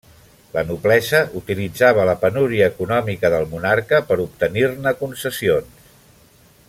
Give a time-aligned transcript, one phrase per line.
[0.53, 5.89] La noblesa utilitzava la penúria econòmica del monarca per obtenir-ne concessions.